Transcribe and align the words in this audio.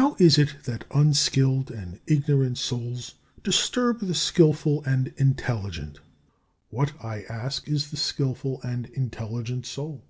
32. 0.00 0.14
How 0.14 0.16
is 0.26 0.38
it 0.38 0.56
that 0.64 0.86
unskilled 0.94 1.70
and 1.70 2.00
ignorant 2.06 2.56
souls 2.56 3.16
disturb 3.42 4.00
the 4.00 4.14
skilful 4.14 4.82
and 4.84 5.12
intelligent? 5.18 6.00
What, 6.70 6.94
I 7.04 7.24
ask, 7.24 7.68
is 7.68 7.90
the 7.90 7.98
skilful 7.98 8.62
and 8.62 8.86
intelligent 8.94 9.66
soul? 9.66 10.02